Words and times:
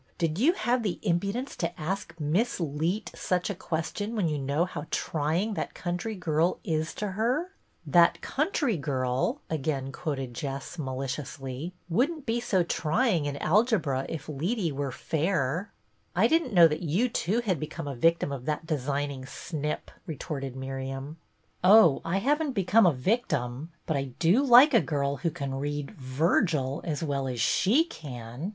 Did 0.17 0.39
you 0.39 0.53
have 0.53 0.81
the 0.81 0.99
im23udence 1.03 1.55
to 1.57 1.79
ask 1.79 2.19
Miss 2.19 2.59
Leet 2.59 3.11
such 3.13 3.51
a 3.51 3.53
question 3.53 4.15
when 4.15 4.27
you 4.27 4.39
know 4.39 4.65
how 4.65 4.87
trying 4.89 5.53
that 5.53 5.75
country 5.75 6.15
girl 6.15 6.57
is 6.63 6.95
to 6.95 7.09
her?" 7.11 7.51
"'That 7.85 8.19
country 8.19 8.77
girl,'" 8.77 9.41
again 9.51 9.91
quoted 9.91 10.33
Jess, 10.33 10.79
maliciously," 10.79 11.75
would 11.89 12.09
n't 12.09 12.25
be 12.25 12.39
so 12.39 12.63
trying 12.63 13.25
in 13.25 13.35
alge 13.35 13.79
bra 13.79 14.05
if 14.09 14.25
Leetey 14.25 14.71
were 14.71 14.91
fair."" 14.91 15.71
I 16.15 16.25
did 16.25 16.41
n't 16.45 16.53
know 16.53 16.67
that 16.67 16.81
you 16.81 17.07
too 17.07 17.41
had 17.41 17.59
become 17.59 17.87
a 17.87 17.93
victim 17.93 18.31
of 18.31 18.45
that 18.45 18.65
designing 18.65 19.27
snip," 19.27 19.91
retorted 20.07 20.55
Miriam." 20.55 21.17
Oh, 21.63 22.01
I 22.03 22.17
have 22.17 22.41
n't 22.41 22.55
become 22.55 22.87
a 22.87 22.91
victim, 22.91 23.69
but 23.85 23.95
I 23.95 24.05
do 24.17 24.43
like 24.43 24.73
a 24.73 24.81
girl 24.81 25.17
who 25.17 25.29
can 25.29 25.53
read— 25.53 25.91
Virgil 26.17 26.81
as 26.83 27.03
well 27.03 27.27
as 27.27 27.39
she 27.39 27.83
can." 27.83 28.49